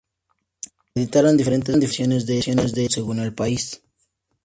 [0.95, 3.83] Se editaron diferentes versiones de este álbum según el país.